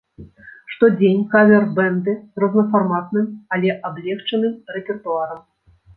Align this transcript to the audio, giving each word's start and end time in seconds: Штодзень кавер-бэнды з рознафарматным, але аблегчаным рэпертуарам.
Штодзень 0.75 1.21
кавер-бэнды 1.33 2.11
з 2.15 2.33
рознафарматным, 2.43 3.27
але 3.57 3.69
аблегчаным 3.91 4.55
рэпертуарам. 4.79 5.39